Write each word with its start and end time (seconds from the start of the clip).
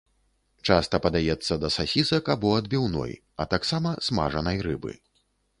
Часта 0.69 0.99
падаецца 1.05 1.57
да 1.65 1.69
сасісак 1.77 2.33
або 2.37 2.55
адбіўной, 2.63 3.13
а 3.45 3.51
таксама 3.55 3.89
смажанай 4.09 4.57
рыбы. 4.71 4.99